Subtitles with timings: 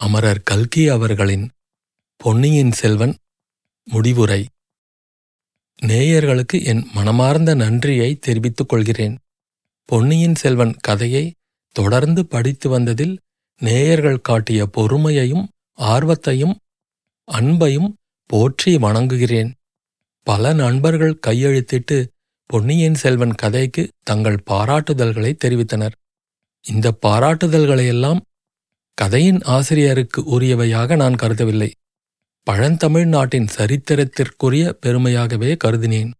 [0.00, 1.50] அமரர் கல்கி அவர்களின்
[2.16, 3.14] பொன்னியின் செல்வன்
[3.84, 4.46] முடிவுரை.
[5.82, 9.16] நேயர்களுக்கு என் மனமார்ந்த நன்றியை தெரிவித்துக் கொள்கிறேன்.
[9.84, 11.24] பொன்னியின் செல்வன் கதையை
[11.76, 13.14] தொடர்ந்து படித்து வந்ததில்
[13.60, 15.44] நேயர்கள் காட்டிய பொறுமையையும்
[15.78, 16.56] ஆர்வத்தையும்
[17.28, 17.90] அன்பையும்
[18.30, 19.50] போற்றி வணங்குகிறேன்.
[20.26, 21.98] பல நண்பர்கள் கையெழுத்திட்டு
[22.46, 25.96] பொன்னியின் செல்வன் கதைக்கு தங்கள் பாராட்டுதல்களை தெரிவித்தனர்.
[26.64, 28.20] இந்த பாராட்டுதல்களையெல்லாம்
[29.00, 31.70] கதையின் ஆசிரியருக்கு உரியவையாக நான் கருதவில்லை.
[32.42, 36.10] பழந்தமிழ் நாட்டின் சரித்திரத்திற்குரிய பெருமையாகவே கருதினேன்.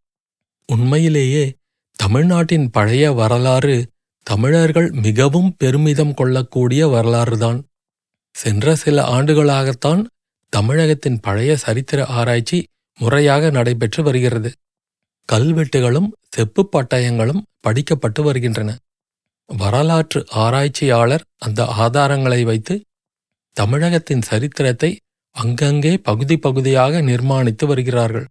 [0.67, 1.55] உண்மையிலேயே
[1.97, 3.87] தமிழ்நாட்டின் பழைய வரலாறு
[4.23, 7.63] தமிழர்கள் மிகவும் பெருமிதம் கொள்ளக்கூடிய வரலாறுதான்.
[8.33, 10.07] சென்ற சில ஆண்டுகளாகத்தான்
[10.49, 12.67] தமிழகத்தின் பழைய சரித்திர ஆராய்ச்சி
[12.99, 14.53] முறையாக நடைபெற்று வருகிறது.
[15.33, 18.77] கல்வெட்டுகளும் செப்புப் பட்டயங்களும் படிக்கப்பட்டு வருகின்றன.
[19.57, 22.75] வரலாற்று ஆராய்ச்சியாளர் அந்த ஆதாரங்களை வைத்து
[23.57, 24.99] தமிழகத்தின் சரித்திரத்தை
[25.37, 28.27] அங்கங்கே பகுதி பகுதியாக நிர்மாணித்து வருகிறார்கள்.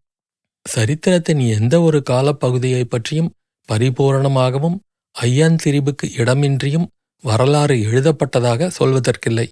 [0.65, 3.33] சரித்திரத்தின் எந்த ஒரு காலப்பகுதியைப் பற்றியும்
[3.69, 4.77] பரிபூரணமாகவும்
[5.21, 6.87] ஐயந்திரிவுக்கு இடமின்றியும்
[7.23, 9.47] வரலாறு எழுதப்பட்டதாக சொல்வதற்கில்லை.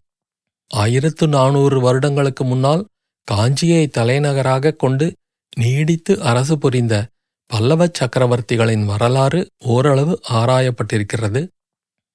[0.68, 2.88] ஆயிரத்து நானூறு வருடங்களுக்கு முன்னால்
[3.32, 5.14] காஞ்சியை தலைநகராகக் கொண்டு
[5.56, 6.96] நீடித்து அரசு புரிந்த
[7.50, 11.48] பல்லவச் சக்கரவர்த்திகளின் வரலாறு ஓரளவு ஆராயப்பட்டிருக்கிறது.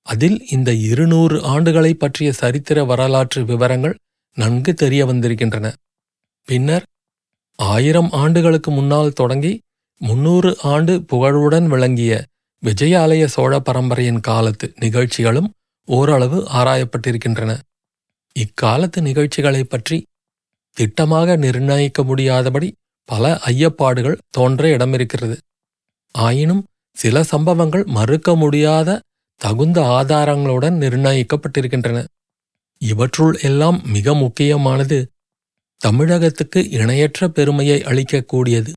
[0.03, 3.99] அதில் இந்த இருநூறு ஆண்டுகளைப் பற்றிய சரித்திர வரலாற்று விவரங்கள்
[4.35, 5.73] நன்கு தெரிய வந்திருக்கின்றன.
[6.45, 6.87] பின்னர்
[7.57, 9.61] ஆயிரம் ஆண்டுகளுக்கு முன்னால் தொடங்கி
[10.01, 12.25] முன்னூறு ஆண்டு புகழுடன் விளங்கிய
[12.63, 15.53] விஜயாலய சோழ பரம்பரையின் காலத்து நிகழ்ச்சிகளும்
[15.85, 17.59] ஓரளவு ஆராயப்பட்டிருக்கின்றன.
[18.33, 20.07] இக்காலத்து நிகழ்ச்சிகளைப் பற்றி
[20.77, 25.37] திட்டமாக நிர்ணயிக்க முடியாதபடி பல ஐயப்பாடுகள் தோன்ற இடமிருக்கிறது.
[26.13, 29.01] ஆயினும் சில சம்பவங்கள் மறுக்க முடியாத
[29.43, 31.99] தகுந்த ஆதாரங்களுடன் நிர்ணயிக்கப்பட்டிருக்கின்றன.
[32.81, 34.99] இவற்றுள் எல்லாம் மிக முக்கியமானது
[35.81, 38.73] தமிழகத்துக்கு இணையற்ற பெருமையை அளிக்கக்கூடியது.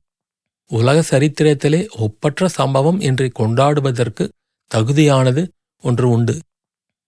[0.72, 4.24] உலக சரித்திரத்திலே ஒப்பற்ற சம்பவம் என்று கொண்டாடுவதற்கு
[4.72, 5.42] தகுதியானது
[5.84, 6.36] ஒன்று உண்டு.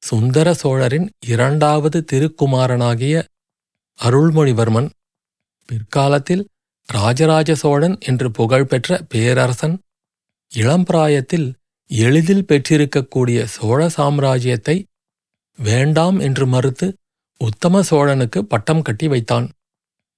[0.04, 3.16] சுந்தர சோழரின் இரண்டாவது திருக்குமாரனாகிய
[4.00, 4.90] அருள்மொழிவர்மன்
[5.70, 6.44] பிற்காலத்தில்
[6.90, 9.76] ராஜராஜ சோழன் என்று புகழ்பெற்ற பேரரசன்
[10.52, 11.48] இளம்பிராயத்தில்
[11.92, 14.76] எளிதில் பெற்றிருக்கக்கூடிய சோழ சாம்ராஜ்யத்தை
[15.60, 16.88] வேண்டாம் என்று மறுத்து
[17.42, 19.48] உத்தம சோழனுக்கு பட்டம் கட்டி வைத்தான்.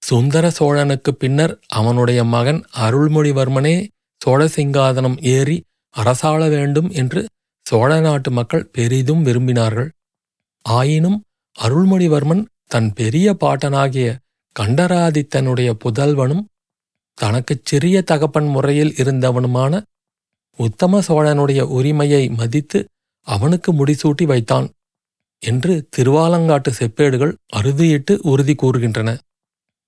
[0.01, 3.75] சுந்தர சோழனுக்கு பின்னர் அவனுடைய மகன் அருள்மொழிவர்மனே
[4.21, 5.57] சோழ சிங்காதனம் ஏறி
[5.95, 7.21] அரசாள வேண்டும் என்று
[7.65, 9.89] சோழ நாட்டு மக்கள் பெரிதும் விரும்பினார்கள்.
[10.65, 11.19] ஆயினும்
[11.55, 14.07] அருள்மொழிவர்மன் தன் பெரிய பாட்டனாகிய
[14.55, 16.43] கண்டராதித்தனுடைய புதல்வனும்
[17.17, 19.73] தனக்குச் சிறிய தகப்பன் முறையில் இருந்தவனுமான
[20.59, 22.79] உத்தம சோழனுடைய உரிமையை மதித்து
[23.27, 24.67] அவனுக்கு முடிசூட்டி வைத்தான்
[25.41, 29.09] என்று திருவாலங்காட்டு செப்பேடுகள் அறுதியிட்டு உறுதி கூறுகின்றன.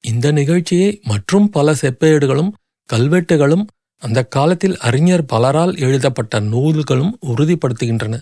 [0.03, 2.51] இந்த நிகழ்ச்சியை மற்றும் பல செப்பேடுகளும்
[2.89, 3.65] கல்வெட்டுகளும்
[4.01, 8.13] அந்த காலத்தில் அறிஞர் பலரால் எழுதப்பட்ட நூல்களும் உறுதிப்படுத்துகின்றன.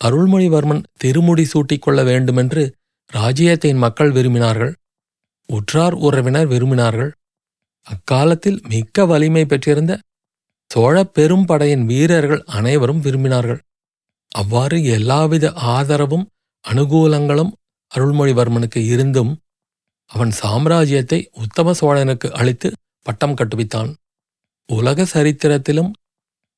[0.00, 2.62] அருள்மொழிவர்மன் திருமுடி சூட்டிக்கொள்ள வேண்டுமென்று
[3.10, 4.72] ராஜ்யத்தின் மக்கள் விரும்பினார்கள்.
[5.48, 7.10] உற்றார் உறவினர் விரும்பினார்கள்.
[7.86, 9.92] அக்காலத்தில் மிக்க வலிமை பெற்றிருந்த
[10.70, 13.60] சோழப் பெரும்படையின் வீரர்கள் அனைவரும் விரும்பினார்கள்.
[14.32, 16.26] அவ்வாறு எல்லாவித ஆதரவும்
[16.64, 17.52] அனுகூலங்களும்
[17.92, 19.32] அருள்மொழிவர்மனுக்கு இருந்தும்
[20.10, 22.68] அவன் சாம்ராஜ்யத்தை உத்தம சோழனுக்கு அளித்து
[23.06, 23.90] பட்டம் கட்டுவித்தான்.
[24.68, 25.90] உலக சரித்திரத்திலும்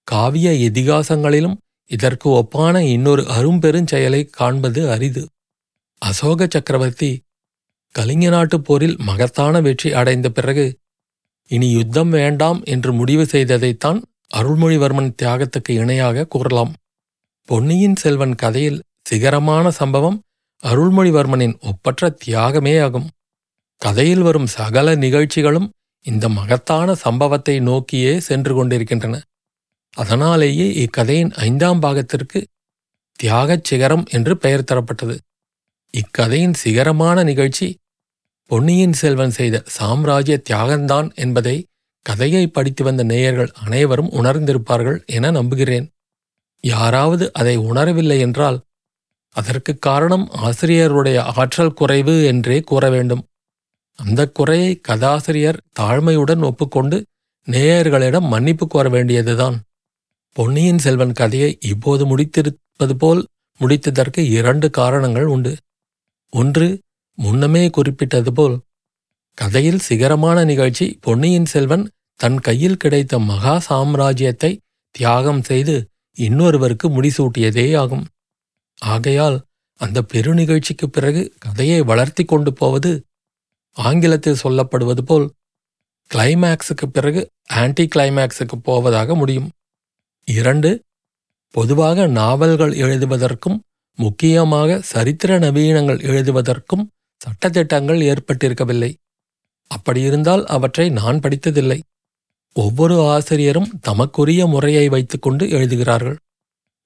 [0.09, 1.57] காவிய இதிகாசங்களிலும்
[1.91, 5.23] இதற்கு ஒப்பான இன்னொரு அரும்பெருஞ்செயலை காண்பது அரிது.
[6.03, 7.11] அசோக சக்கரவர்த்தி
[7.95, 10.67] கலிங்க நாட்டுப் போரில் மகத்தான வெற்றி அடைந்த பிறகு
[11.51, 13.99] இனி யுத்தம் வேண்டாம் என்று முடிவு செய்ததைத்தான்
[14.35, 16.73] அருள்மொழிவர்மன் தியாகத்துக்கு இணையாக கூறலாம்.
[17.49, 20.19] பொன்னியின் செல்வன் கதையில் சிகரமான சம்பவம்
[20.63, 23.09] அருள்மொழிவர்மனின் ஒப்பற்ற தியாகமே ஆகும்
[23.83, 25.69] கதையில் வரும் சகல நிகழ்ச்சிகளும்
[26.07, 29.17] இந்த மகத்தான சம்பவத்தை நோக்கியே சென்று கொண்டிருக்கின்றன.
[29.97, 32.41] அதனாலேயே இக்கதையின் ஐந்தாம் பாகத்திற்கு
[33.19, 35.17] தியாகச் சிகரம் என்று பெயர் தரப்பட்டது.
[35.95, 37.67] இக்கதையின் சிகரமான நிகழ்ச்சி
[38.49, 41.67] பொன்னியின் செல்வன் செய்த சாம்ராஜ்ய தியாகந்தான் என்பதை
[42.03, 45.91] கதையை படித்து வந்த நேயர்கள் அனைவரும் உணர்ந்திருப்பார்கள் என நம்புகிறேன்.
[46.61, 48.61] யாராவது அதை உணரவில்லை என்றால்
[49.31, 53.27] அதற்குக் காரணம் ஆசிரியருடைய ஆற்றல் குறைவு என்றே கூற வேண்டும்.
[53.95, 57.05] அந்த குறையை கதாசிரியர் தாழ்மையுடன் ஒப்புக்கொண்டு
[57.47, 59.63] நேயர்களிடம் மன்னிப்பு கோர வேண்டியதுதான்.
[60.33, 63.27] பொன்னியின் செல்வன் கதையை இப்போது முடித்திருப்பது போல்
[63.61, 65.57] முடித்ததற்கு இரண்டு காரணங்கள் உண்டு.
[66.31, 66.81] ஒன்று
[67.21, 68.61] முன்னமே குறிப்பிட்டது போல்
[69.39, 74.59] கதையில் சிகரமான நிகழ்ச்சி பொன்னியின் செல்வன் தன் கையில் கிடைத்த மகா சாம்ராஜ்யத்தை
[74.91, 75.75] தியாகம் செய்து
[76.17, 78.07] இன்னொருவருக்கு முடிசூட்டியதே ஆகும்.
[78.79, 79.37] ஆகையால்
[79.77, 82.93] அந்த பெருநிகழ்ச்சிக்குப் பிறகு கதையை வளர்த்தி கொண்டு போவது
[83.77, 85.27] ஆங்கிலத்தில் சொல்லப்படுவது போல்
[86.11, 89.51] கிளைமேக்ஸுக்கு பிறகு ஆன்டி கிளைமேக்ஸுக்கு போவதாக முடியும்.
[90.25, 90.71] இரண்டு
[91.55, 93.59] பொதுவாக நாவல்கள் எழுதுவதற்கும்
[93.99, 96.87] முக்கியமாக சரித்திர நவீனங்கள் எழுதுவதற்கும்
[97.21, 98.91] சட்டத்திட்டங்கள் ஏற்பட்டிருக்கவில்லை.
[99.71, 101.79] அப்படியிருந்தால் அவற்றை நான் படித்ததில்லை.
[102.53, 106.17] ஒவ்வொரு ஆசிரியரும் தமக்குரிய முறையை வைத்துக்கொண்டு எழுதுகிறார்கள்.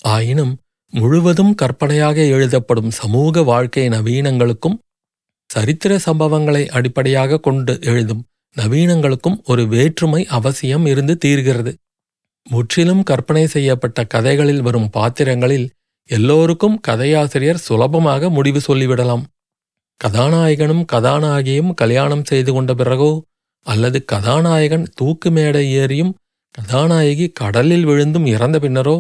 [0.05, 0.55] ஆயினும்
[0.93, 4.81] முழுவதும் கற்பனையாக எழுதப்படும் சமூக வாழ்க்கை நவீனங்களுக்கும்
[5.50, 8.23] சரித்திர சம்பவங்களை அடிப்படையாக கொண்டு எழுதும்
[8.56, 11.73] நவீனங்களுக்கும் ஒரு வேற்றுமை அவசியம் இருந்து தீர்கிறது.
[12.50, 15.67] முற்றிலும் கற்பனை செய்யப்பட்ட கதைகளில் வரும் பாத்திரங்களில்
[16.11, 19.25] எல்லோருக்கும் கதையாசிரியர் சுலபமாக முடிவு சொல்லிவிடலாம்.
[20.00, 23.12] கதாநாயகனும் கதாநாயகியும் கல்யாணம் செய்து கொண்ட பிறகோ
[23.66, 26.12] அல்லது கதாநாயகன் தூக்கு மேடை ஏறியும்
[26.54, 28.96] கதாநாயகி கடலில் விழுந்தும் இறந்த பின்னரோ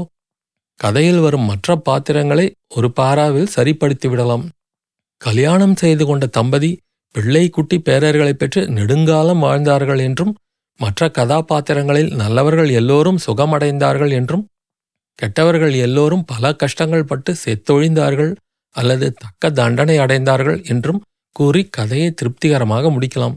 [0.80, 4.44] கதையில் வரும் மற்ற பாத்திரங்களை ஒரு பாராவில் சரிப்படுத்திவிடலாம்
[5.20, 6.70] கல்யாணம் செய்து கொண்ட தம்பதி
[7.14, 10.32] பிள்ளை குட்டி பேரர்களைப் பெற்று நெடுங்காலம் வாழ்ந்தார்கள் என்றும்
[10.80, 14.44] மற்ற கதாபாத்திரங்களில் நல்லவர்கள் எல்லோரும் சுகமடைந்தார்கள் என்றும்
[15.18, 18.32] கெட்டவர்கள் எல்லோரும் பல கஷ்டங்கள் பட்டு செத்தொழிந்தார்கள்
[18.72, 23.36] அல்லது தக்க தண்டனை அடைந்தார்கள் என்றும் கூறி கதையை திருப்திகரமாக முடிக்கலாம்.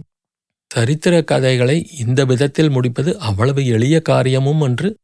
[0.71, 4.97] சரித்திர கதைகளை இந்த விதத்தில் முடிப்பது அவ்வளவு எளிய காரியமும் அன்று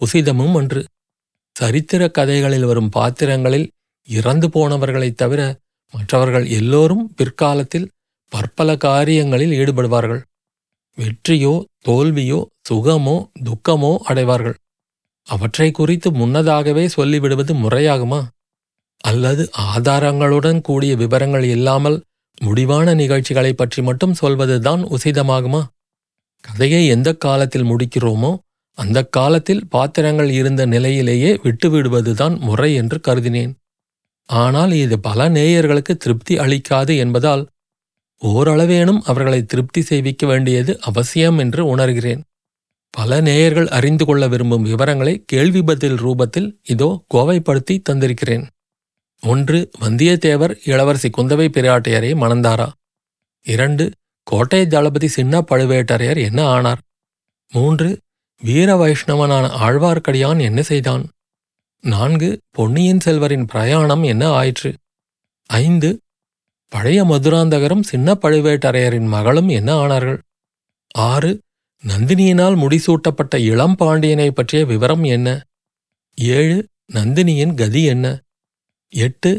[0.00, 0.84] உசிதமும் அன்று.
[1.52, 3.70] சரித்திர கதைகளில் வரும் பாத்திரங்களில்
[4.08, 5.58] இறந்து போனவர்களைத் தவிர
[5.92, 7.88] மற்றவர்கள் எல்லோரும் பிற்காலத்தில்
[8.32, 10.22] பற்பல காரியங்களில் ஈடுபடுவார்கள்.
[10.98, 11.54] வெற்றியோ
[11.84, 14.56] தோல்வியோ சுகமோ துக்கமோ அடைவார்கள்.
[15.26, 18.20] அவற்றை குறித்து முன்னதாகவே சொல்லிவிடுவது முறையாகுமா?
[19.00, 22.02] அல்லது ஆதாரங்களுடன் கூடிய விவரங்கள் இல்லாமல்
[22.40, 25.62] முடிவான நிகழ்ச்சிகளைப் பற்றி மட்டும் சொல்வதுதான் உசிதமாகுமா?
[26.40, 28.38] கதையை எந்த காலத்தில் முடிக்கிறோமோ
[28.74, 33.52] அந்த காலத்தில் பாத்திரங்கள் இருந்த நிலையிலேயே விட்டுவிடுவதுதான் முறை என்று கருதினேன்.
[34.24, 37.46] ஆனால் இது பல நேயர்களுக்கு திருப்தி அளிக்காது என்பதால்
[38.22, 42.22] ஓரளவேனும் அவர்களை திருப்தி செய்விக்க வேண்டியது அவசியம் என்று உணர்கிறேன்.
[42.90, 48.46] பல நேயர்கள் அறிந்து கொள்ள விரும்பும் விவரங்களை கேள்வி பதில் ரூபத்தில் இதோ கோவைப்படுத்தி தந்திருக்கிறேன்.
[49.20, 52.68] ஒன்று வந்தியத்தேவர் இளவரசி குந்தவை பிராட்டையரை மணந்தாரா?
[53.42, 53.90] இரண்டு
[54.22, 56.78] கோட்டை தளபதி சின்ன பழுவேட்டரையர் என்ன ஆனார்?
[57.52, 57.98] மூன்று
[58.42, 61.08] வீர வைஷ்ணவனான ஆழ்வார்க்கடியான் என்ன செய்தான்?
[61.80, 64.74] நான்கு பொன்னியின் செல்வரின் பிரயாணம் என்ன ஆயிற்று?
[65.46, 66.00] ஐந்து
[66.68, 70.18] பழைய மதுராந்தகரும் சின்ன பழுவேட்டரையரின் மகளும் என்ன ஆனார்கள்?
[70.94, 71.40] ஆறு
[71.86, 75.42] நந்தினியினால் முடிசூட்டப்பட்ட இளம் பாண்டியனை பற்றிய விவரம் என்ன?
[76.14, 78.20] ஏழு நந்தினியின் கதி என்ன?
[78.92, 79.30] எட்டு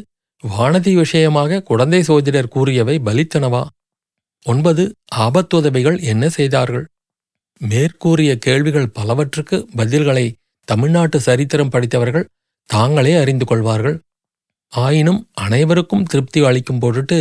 [0.44, 3.68] வானதி விஷயமாக குழந்தை சோதிடர் கூறியவை பலித்தனவா?
[4.46, 4.84] ஒன்பது
[5.16, 6.86] ஆபத்துதவிகள் என்ன செய்தார்கள்?
[7.62, 10.26] மேற்கூறிய கேள்விகள் பலவற்றுக்கு பதில்களை
[10.68, 12.30] தமிழ்நாட்டு சரித்திரம் படித்தவர்கள்
[12.70, 13.98] தாங்களே அறிந்து கொள்வார்கள்.
[14.74, 17.18] ஆயினும் அனைவருக்கும் திருப்தி அளிக்கும் பொருட்டு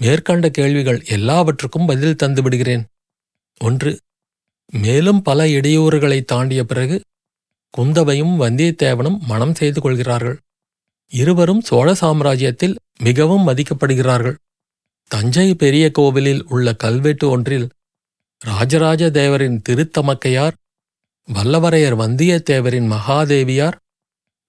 [0.00, 2.84] மேற்கண்ட கேள்விகள் எல்லாவற்றுக்கும் பதில் தந்துவிடுகிறேன்
[3.60, 3.92] ஒன்று
[4.72, 6.96] மேலும் பல இடையூறுகளை தாண்டிய பிறகு
[7.74, 10.38] குந்தவையும் வந்தியத்தேவனும் மனம் செய்து கொள்கிறார்கள்.
[11.12, 14.36] இருவரும் சோழ சாம்ராஜ்யத்தில் மிகவும் மதிக்கப்படுகிறார்கள்.
[15.10, 17.68] தஞ்சை பெரிய கோவிலில் உள்ள கல்வெட்டு ஒன்றில்
[18.40, 20.56] ராஜராஜ தேவரின் திருத்தமக்கையார்
[21.28, 23.76] வல்லவரையர் வந்தியத்தேவரின் மகாதேவியார்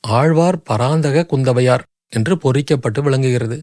[0.04, 3.58] ஆழ்வார் பராந்தக குந்தவையார் என்று பொறிக்கப்பட்டு விளங்குகிறது.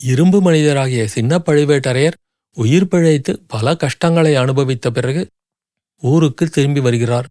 [0.00, 2.16] இரும்பு மனிதராகிய சின்ன பழுவேட்டரையர்
[2.56, 5.22] உயிர் பிழைத்து பல கஷ்டங்களை அனுபவித்த பிறகு
[6.02, 7.28] ஊருக்கு திரும்பி வருகிறார்.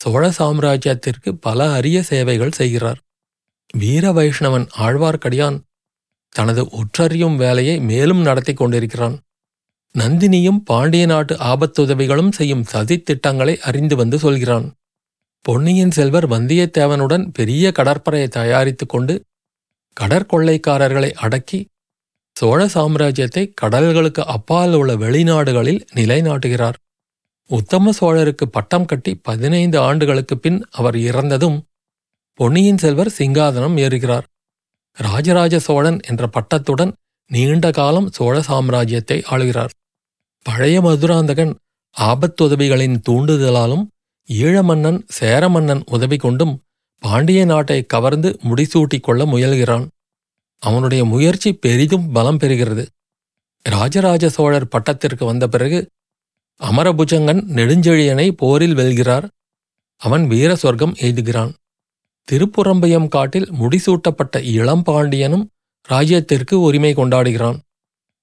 [0.00, 3.00] சோழ சாம்ராஜ்யத்திற்கு பல அரிய சேவைகள் செய்கிறார்.
[3.72, 5.60] வீர வைஷ்ணவன் ஆழ்வார்க்கடியான்
[6.28, 9.18] தனது உற்றறியும் வேலையை மேலும் நடத்தி கொண்டிருக்கிறான்.
[9.98, 14.72] நந்தினியும் பாண்டிய நாட்டு ஆபத்துதவிகளும் செய்யும் சதித்திட்டங்களை அறிந்து வந்து சொல்கிறான்.
[15.40, 19.22] பொன்னியின் செல்வர் வந்தியத்தேவனுடன் பெரிய கடற்படையை தயாரித்து கொண்டு
[20.00, 21.66] கடற்கொள்ளைக்காரர்களை அடக்கி
[22.32, 26.74] சோழ சாம்ராஜ்யத்தை கடல்களுக்கு அப்பால் உள்ள வெளிநாடுகளில் நிலைநாட்டுகிறார்.
[27.48, 31.64] உத்தம சோழருக்கு பட்டம் கட்டி பதினைந்து ஆண்டுகளுக்குப் பின் அவர் இறந்ததும்
[32.38, 34.26] பொன்னியின் செல்வர் சிங்காதனம் ஏறுகிறார்.
[34.96, 36.92] ராஜராஜ சோழன் என்ற பட்டத்துடன்
[37.26, 39.72] நீண்ட காலம் சோழ சாம்ராஜ்யத்தை ஆளுகிறார்.
[40.42, 41.54] பழைய மதுராந்தகன்
[41.96, 43.84] ஆபத்துதவிகளின் தூண்டுதலாலும்
[44.28, 46.54] ஈழமன்னன் சேரமன்னன் உதவி கொண்டும்
[46.98, 49.86] பாண்டிய நாட்டை கவர்ந்து முடிசூட்டிக் கொள்ள முயல்கிறான்.
[50.58, 52.86] அவனுடைய முயற்சி பெரிதும் பலம் பெறுகிறது.
[53.62, 55.88] ராஜராஜ சோழர் பட்டத்திற்கு வந்த பிறகு
[56.60, 59.26] அமரபுஜங்கன் நெடுஞ்செழியனை போரில் வெல்கிறார்.
[59.96, 61.52] அவன் வீர சொர்க்கம் எய்துகிறான்.
[62.32, 65.46] திருப்புறம்பயம் காட்டில் முடிசூட்டப்பட்ட இளம்பாண்டியனும்
[65.88, 67.58] ராஜ்யத்திற்கு உரிமை கொண்டாடுகிறான்.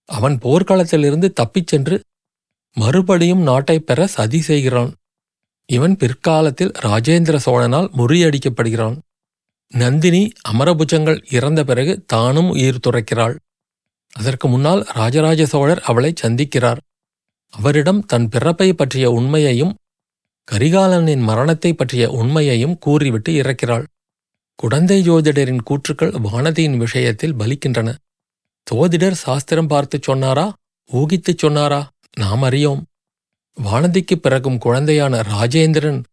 [0.06, 2.02] அவன் போர்க்களத்திலிருந்து தப்பிச் சென்று
[2.74, 4.94] மறுபடியும் நாட்டைப் பெற சதி செய்கிறான்.
[5.66, 8.98] இவன் பிற்காலத்தில் ராஜேந்திர சோழனால் முறியடிக்கப்படுகிறான்.
[9.68, 13.36] நந்தினி அமரபுஜங்கள் இறந்த பிறகு தானும் உயிர் துறக்கிறாள்.
[14.14, 16.78] அதற்கு முன்னால் ராஜராஜ சோழர் அவளை சந்திக்கிறார்.
[17.50, 19.78] அவரிடம் தன் பிறப்பை பற்றிய உண்மையையும்
[20.52, 23.86] கரிகாலனின் மரணத்தை பற்றிய உண்மையையும் கூறிவிட்டு இறக்கிறாள்.
[24.56, 27.96] குடந்தை ஜோதிடரின் கூற்றுக்கள் வானதியின் விஷயத்தில் பலிக்கின்றன.
[28.64, 30.54] சோதிடர் சாஸ்திரம் பார்த்துச் சொன்னாரா?
[30.94, 31.92] ஊகித்துச் சொன்னாரா?
[32.18, 32.82] நாம் அறியோம்.
[33.64, 36.04] வானதிக்குப் பிறகும் குழந்தையான ராஜேந்திரன்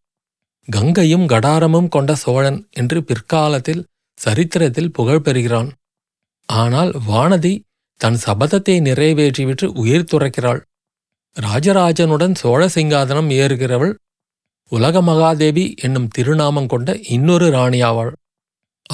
[0.69, 5.71] கங்கையும் கடாரமும் கொண்ட சோழன் என்று பிற்காலத்தில் சரித்திரத்தில் புகழ் பெறுகிறான்.
[6.45, 7.61] ஆனால் வானதி
[7.97, 10.61] தன் சபதத்தை நிறைவேற்றிவிட்டு உயிர் துறக்கிறாள்.
[11.41, 13.93] ராஜராஜனுடன் சோழ சிங்காதனம் ஏறுகிறவள்
[14.69, 18.11] உலக மகாதேவி என்னும் திருநாமம் கொண்ட இன்னொரு ராணியாவாள்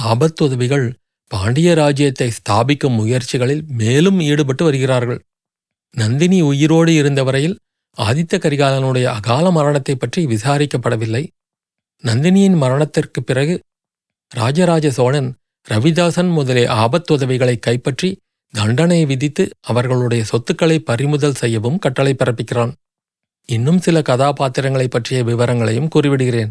[0.04, 0.92] ஆபத்துதவிகள்
[1.26, 5.22] பாண்டிய ராஜ்யத்தை ஸ்தாபிக்கும் முயற்சிகளில் மேலும் ஈடுபட்டு வருகிறார்கள்.
[5.90, 7.58] நந்தினி உயிரோடு இருந்தவரையில்
[7.98, 11.26] ஆதித்த கரிகாலனுடைய அகால மரணத்தை பற்றி விசாரிக்கப்படவில்லை.
[12.02, 13.62] நந்தினியின் மரணத்திற்குப் பிறகு
[14.28, 15.34] ராஜராஜ சோழன்
[15.68, 22.72] ரவிதாசன் முதலிய ஆபத்துதவிகளை கைப்பற்றி தண்டனை விதித்து அவர்களுடைய சொத்துக்களை பறிமுதல் செய்யவும் கட்டளை பிறப்பிக்கிறான்.
[23.46, 26.50] இன்னும் சில கதாபாத்திரங்களைப் பற்றிய விவரங்களையும் கூறிவிடுகிறேன்.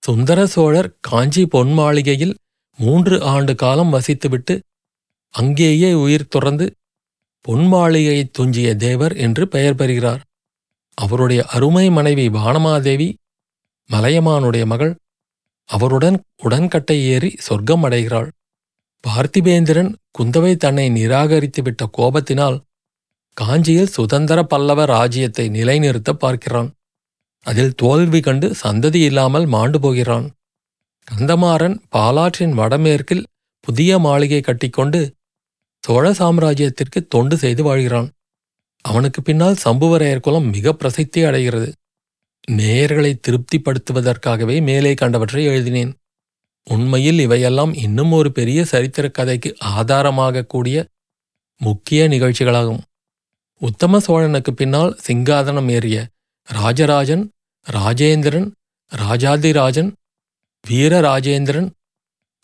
[0.00, 2.36] சுந்தர சோழர் காஞ்சி பொன் மாளிகையில்
[2.78, 4.60] மூன்று ஆண்டு காலம் வசித்துவிட்டு
[5.30, 6.74] அங்கேயே உயிர் துறந்து
[7.48, 10.20] பொன்மாளிகையைத் துஞ்சிய தேவர் என்று பெயர் பெறுகிறார்.
[10.94, 13.14] அவருடைய அருமை மனைவி வானமாதேவி
[13.92, 14.96] மலையமானுடைய மகள்
[15.64, 18.30] அவருடன் உடன்கட்டை ஏறி சொர்க்கம் அடைகிறாள்.
[19.06, 22.60] பார்த்திபேந்திரன் குந்தவை தன்னை நிராகரித்துவிட்ட கோபத்தினால்
[23.32, 26.72] காஞ்சியில் சுதந்திர பல்லவ ராஜ்யத்தை நிலைநிறுத்த பார்க்கிறான்.
[27.42, 30.30] அதில் தோல்வி கண்டு சந்ததி இல்லாமல் மாண்டு போகிறான்.
[31.10, 33.26] கந்தமாறன் பாலாற்றின் வடமேற்கில்
[33.60, 35.00] புதிய மாளிகை கட்டிக்கொண்டு
[35.84, 38.08] சோழ சாம்ராஜ்யத்திற்கு தொண்டு செய்து வாழ்கிறான்.
[38.80, 41.72] அவனுக்கு பின்னால் சம்புவரையர் குலம் மிக பிரசித்தி அடைகிறது.
[42.50, 45.92] நேயர்களை திருப்திப்படுத்துவதற்காகவே மேலே கண்டவற்றை எழுதினேன்.
[46.64, 50.84] உண்மையில் இவையெல்லாம் இன்னும் ஒரு பெரிய சரித்திரக் கதைக்கு ஆதாரமாகக்கூடிய
[51.60, 52.82] முக்கிய நிகழ்ச்சிகளாகும்.
[53.60, 56.06] உத்தம சோழனுக்கு பின்னால் சிங்காதனம் ஏறிய
[56.48, 57.24] ராஜராஜன்
[57.66, 58.48] ராஜேந்திரன்
[58.92, 59.90] ராஜாதிராஜன்
[60.70, 61.70] வீரராஜேந்திரன்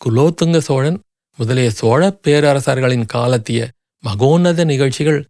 [0.05, 1.01] குலோத்துங்க சோழன்
[1.37, 5.25] முதலிய சோழப் பேரரசர்களின் காலத்திய மகோன்னத நிகழ்ச்சிகள்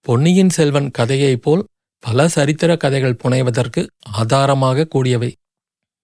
[0.00, 1.66] பொன்னியின் செல்வன் கதையைப் போல்
[1.98, 5.34] பல சரித்திர கதைகள் புனைவதற்கு ஆதாரமாக கூடியவை.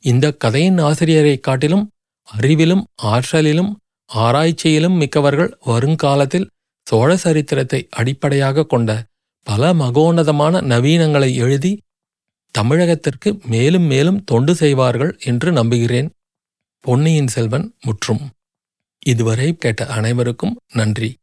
[0.00, 1.90] இந்த கதையின் ஆசிரியரைக் காட்டிலும்
[2.36, 3.72] அறிவிலும் ஆற்றலிலும்
[4.14, 6.50] ஆராய்ச்சியிலும் மிக்கவர்கள் வருங்காலத்தில்
[6.82, 9.04] சோழ சரித்திரத்தை அடிப்படையாக கொண்ட
[9.42, 11.80] பல மகோன்னதமான நவீனங்களை எழுதி
[12.58, 16.10] தமிழகத்திற்கு மேலும் மேலும் தொண்டு செய்வார்கள் என்று நம்புகிறேன்.
[16.80, 18.30] பொன்னியின் செல்வன் முற்றும்.
[19.06, 21.18] இதுவரை கேட்ட அனைவருக்கும் நன்றி.